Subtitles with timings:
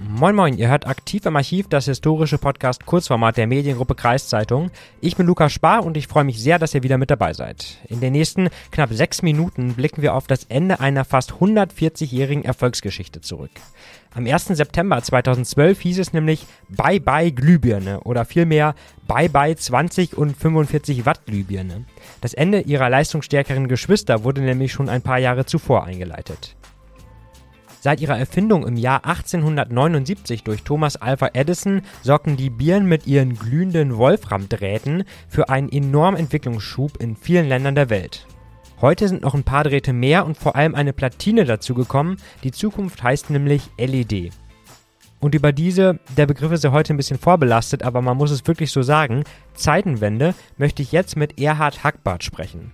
[0.00, 4.72] Moin Moin, ihr hört aktiv im Archiv das historische Podcast Kurzformat der Mediengruppe Kreiszeitung.
[5.00, 7.78] Ich bin Lukas Spar und ich freue mich sehr, dass ihr wieder mit dabei seid.
[7.88, 13.20] In den nächsten knapp sechs Minuten blicken wir auf das Ende einer fast 140-jährigen Erfolgsgeschichte
[13.20, 13.52] zurück.
[14.12, 14.46] Am 1.
[14.46, 18.74] September 2012 hieß es nämlich Bye Bye Glühbirne oder vielmehr
[19.06, 21.84] Bye Bye 20 und 45 Watt Glühbirne.
[22.20, 26.56] Das Ende ihrer leistungsstärkeren Geschwister wurde nämlich schon ein paar Jahre zuvor eingeleitet.
[27.84, 33.36] Seit ihrer Erfindung im Jahr 1879 durch Thomas Alva Edison sorgten die Birnen mit ihren
[33.36, 38.26] glühenden Wolframdrähten für einen enormen Entwicklungsschub in vielen Ländern der Welt.
[38.80, 42.16] Heute sind noch ein paar Drähte mehr und vor allem eine Platine dazugekommen.
[42.42, 44.32] Die Zukunft heißt nämlich LED.
[45.20, 48.46] Und über diese, der Begriff ist ja heute ein bisschen vorbelastet, aber man muss es
[48.46, 52.72] wirklich so sagen, Zeitenwende möchte ich jetzt mit Erhard Hackbart sprechen.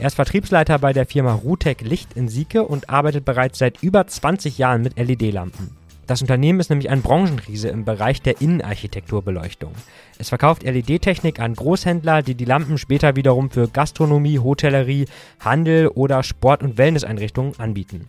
[0.00, 4.06] Er ist Vertriebsleiter bei der Firma Rutec Licht in Sieke und arbeitet bereits seit über
[4.06, 5.76] 20 Jahren mit LED-Lampen.
[6.06, 9.72] Das Unternehmen ist nämlich ein Branchenriese im Bereich der Innenarchitekturbeleuchtung.
[10.16, 15.06] Es verkauft LED-Technik an Großhändler, die die Lampen später wiederum für Gastronomie, Hotellerie,
[15.40, 18.08] Handel oder Sport- und Wellnesseinrichtungen anbieten.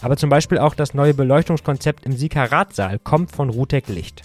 [0.00, 4.24] Aber zum Beispiel auch das neue Beleuchtungskonzept im Sieker Ratsaal kommt von Rutec Licht.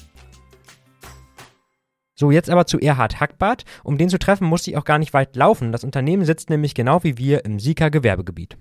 [2.23, 3.65] So, jetzt aber zu Erhard Hackbart.
[3.83, 5.73] Um den zu treffen, musste ich auch gar nicht weit laufen.
[5.73, 8.55] Das Unternehmen sitzt nämlich genau wie wir im Sieker Gewerbegebiet.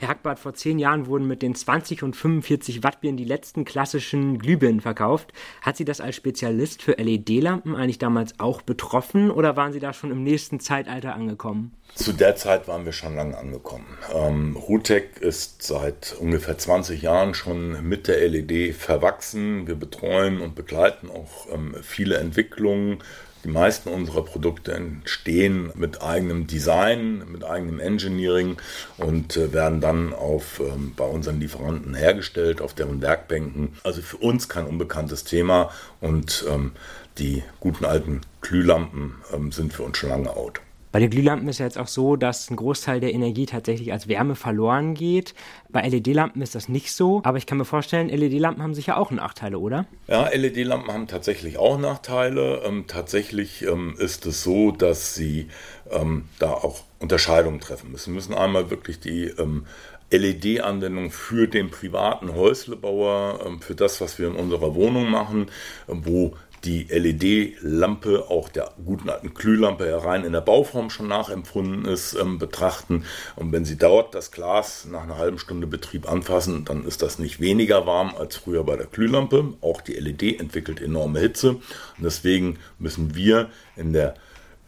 [0.00, 3.64] Herr Hackbart, vor zehn Jahren wurden mit den 20 und 45 Watt Birnen die letzten
[3.64, 5.32] klassischen Glühbirnen verkauft.
[5.60, 9.92] Hat Sie das als Spezialist für LED-Lampen eigentlich damals auch betroffen oder waren Sie da
[9.92, 11.72] schon im nächsten Zeitalter angekommen?
[11.96, 13.86] Zu der Zeit waren wir schon lange angekommen.
[14.14, 19.66] Ähm, Rutec ist seit ungefähr 20 Jahren schon mit der LED verwachsen.
[19.66, 22.98] Wir betreuen und begleiten auch ähm, viele Entwicklungen
[23.44, 28.56] die meisten unserer Produkte entstehen mit eigenem Design, mit eigenem Engineering
[28.96, 33.76] und äh, werden dann auf, ähm, bei unseren Lieferanten hergestellt, auf deren Werkbänken.
[33.84, 36.72] Also für uns kein unbekanntes Thema und ähm,
[37.18, 40.60] die guten alten Glühlampen ähm, sind für uns schon lange out.
[40.90, 44.08] Bei den Glühlampen ist ja jetzt auch so, dass ein Großteil der Energie tatsächlich als
[44.08, 45.34] Wärme verloren geht.
[45.68, 49.10] Bei LED-Lampen ist das nicht so, aber ich kann mir vorstellen, LED-Lampen haben sicher auch
[49.10, 49.86] Nachteile, oder?
[50.06, 52.62] Ja, LED-Lampen haben tatsächlich auch Nachteile.
[52.64, 55.48] Ähm, tatsächlich ähm, ist es so, dass sie
[55.90, 58.12] ähm, da auch Unterscheidungen treffen müssen.
[58.12, 59.66] Wir müssen einmal wirklich die ähm,
[60.10, 65.50] LED-Anwendung für den privaten Häuslebauer, ähm, für das, was wir in unserer Wohnung machen,
[65.86, 72.14] wo die LED-Lampe, auch der guten alten Glühlampe herein in der Bauform schon nachempfunden ist,
[72.14, 73.04] ähm, betrachten.
[73.36, 77.18] Und wenn Sie dort das Glas nach einer halben Stunde Betrieb anfassen, dann ist das
[77.18, 79.54] nicht weniger warm als früher bei der Glühlampe.
[79.60, 81.50] Auch die LED entwickelt enorme Hitze.
[81.50, 81.62] Und
[82.04, 84.14] deswegen müssen wir in der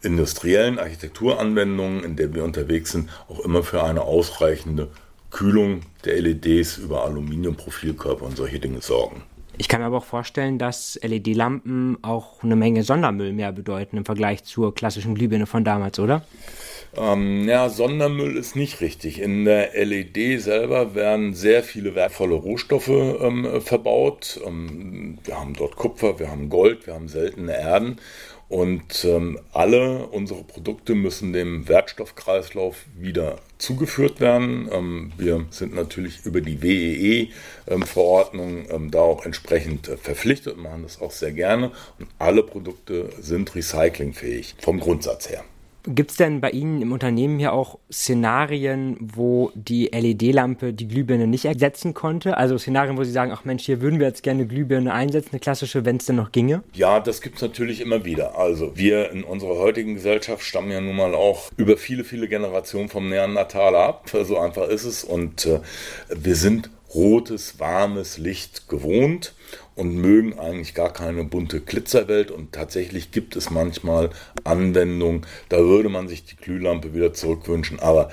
[0.01, 4.89] industriellen Architekturanwendung, in der wir unterwegs sind, auch immer für eine ausreichende
[5.29, 9.23] Kühlung der LEDs über Aluminiumprofilkörper und solche Dinge sorgen.
[9.61, 14.05] Ich kann mir aber auch vorstellen, dass LED-Lampen auch eine Menge Sondermüll mehr bedeuten im
[14.05, 16.23] Vergleich zur klassischen Glühbirne von damals, oder?
[16.97, 19.21] Ähm, ja, Sondermüll ist nicht richtig.
[19.21, 24.41] In der LED selber werden sehr viele wertvolle Rohstoffe ähm, verbaut.
[24.43, 27.99] Ähm, wir haben dort Kupfer, wir haben Gold, wir haben seltene Erden.
[28.51, 34.67] Und ähm, alle unsere Produkte müssen dem Wertstoffkreislauf wieder zugeführt werden.
[34.69, 40.83] Ähm, wir sind natürlich über die WEE-Verordnung ähm, da auch entsprechend äh, verpflichtet und machen
[40.83, 41.71] das auch sehr gerne.
[41.97, 45.45] Und alle Produkte sind recyclingfähig vom Grundsatz her.
[45.87, 51.25] Gibt es denn bei Ihnen im Unternehmen hier auch Szenarien, wo die LED-Lampe die Glühbirne
[51.25, 52.37] nicht ersetzen konnte?
[52.37, 55.39] Also Szenarien, wo Sie sagen, ach Mensch, hier würden wir jetzt gerne Glühbirne einsetzen, eine
[55.39, 56.63] klassische, wenn es denn noch ginge?
[56.73, 58.37] Ja, das gibt es natürlich immer wieder.
[58.37, 62.89] Also wir in unserer heutigen Gesellschaft stammen ja nun mal auch über viele, viele Generationen
[62.89, 64.09] vom Neandertaler ab.
[64.23, 65.03] So einfach ist es.
[65.03, 65.61] Und äh,
[66.09, 69.33] wir sind rotes, warmes Licht gewohnt
[69.75, 72.31] und mögen eigentlich gar keine bunte Glitzerwelt.
[72.31, 74.09] Und tatsächlich gibt es manchmal
[74.43, 78.09] Anwendungen, da würde man sich die Glühlampe wieder zurückwünschen, aber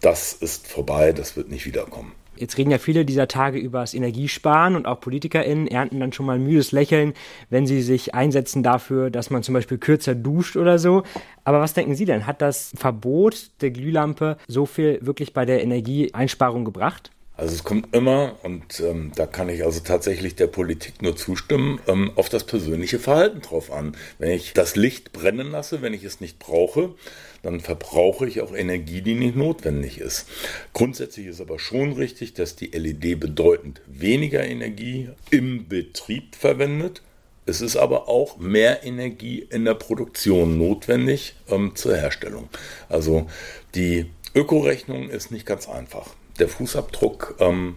[0.00, 2.12] das ist vorbei, das wird nicht wiederkommen.
[2.36, 6.24] Jetzt reden ja viele dieser Tage über das Energiesparen und auch PolitikerInnen ernten dann schon
[6.24, 7.12] mal ein müdes Lächeln,
[7.50, 11.02] wenn sie sich einsetzen dafür, dass man zum Beispiel kürzer duscht oder so.
[11.44, 12.26] Aber was denken Sie denn?
[12.26, 17.10] Hat das Verbot der Glühlampe so viel wirklich bei der Energieeinsparung gebracht?
[17.40, 21.80] Also es kommt immer, und ähm, da kann ich also tatsächlich der Politik nur zustimmen,
[21.86, 23.96] ähm, auf das persönliche Verhalten drauf an.
[24.18, 26.94] Wenn ich das Licht brennen lasse, wenn ich es nicht brauche,
[27.42, 30.28] dann verbrauche ich auch Energie, die nicht notwendig ist.
[30.74, 37.00] Grundsätzlich ist aber schon richtig, dass die LED bedeutend weniger Energie im Betrieb verwendet.
[37.46, 42.50] Es ist aber auch mehr Energie in der Produktion notwendig ähm, zur Herstellung.
[42.90, 43.28] Also
[43.74, 47.76] die Ökorechnung ist nicht ganz einfach der Fußabdruck ähm,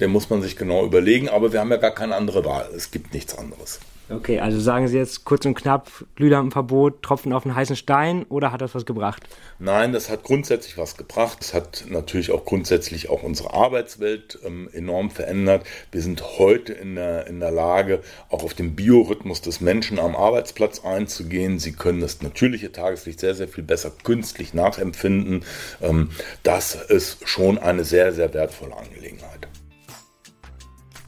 [0.00, 2.70] Den muss man sich genau überlegen, aber wir haben ja gar keine andere Wahl.
[2.74, 3.80] Es gibt nichts anderes.
[4.10, 8.50] Okay, also sagen Sie jetzt kurz und knapp, Glühlampenverbot, Tropfen auf einen heißen Stein oder
[8.50, 9.22] hat das was gebracht?
[9.60, 11.38] Nein, das hat grundsätzlich was gebracht.
[11.42, 15.64] Es hat natürlich auch grundsätzlich auch unsere Arbeitswelt ähm, enorm verändert.
[15.92, 20.16] Wir sind heute in der, in der Lage, auch auf den Biorhythmus des Menschen am
[20.16, 21.60] Arbeitsplatz einzugehen.
[21.60, 25.44] Sie können das natürliche Tageslicht sehr, sehr viel besser künstlich nachempfinden.
[25.80, 26.10] Ähm,
[26.42, 29.46] das ist schon eine sehr, sehr wertvolle Angelegenheit.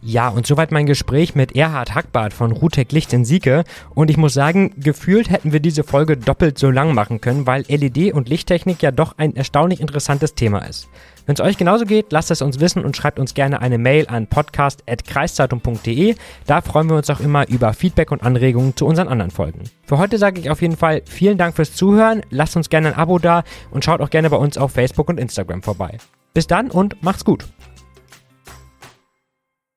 [0.05, 3.63] Ja, und soweit mein Gespräch mit Erhard Hackbart von Rutec Licht in Sieke.
[3.95, 7.65] Und ich muss sagen, gefühlt hätten wir diese Folge doppelt so lang machen können, weil
[7.69, 10.89] LED und Lichttechnik ja doch ein erstaunlich interessantes Thema ist.
[11.25, 14.09] Wenn es euch genauso geht, lasst es uns wissen und schreibt uns gerne eine Mail
[14.09, 16.17] an podcast.kreiszeitung.de.
[16.49, 19.61] Da freuen wir uns auch immer über Feedback und Anregungen zu unseren anderen Folgen.
[19.85, 22.95] Für heute sage ich auf jeden Fall vielen Dank fürs Zuhören, lasst uns gerne ein
[22.95, 25.99] Abo da und schaut auch gerne bei uns auf Facebook und Instagram vorbei.
[26.35, 27.47] Bis dann und macht's gut.